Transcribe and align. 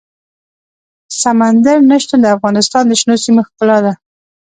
سمندر 1.21 1.77
نه 1.89 1.97
شتون 2.03 2.19
د 2.21 2.27
افغانستان 2.35 2.83
د 2.87 2.91
شنو 2.99 3.15
سیمو 3.23 3.41
ښکلا 3.47 3.77
ده. 3.85 3.93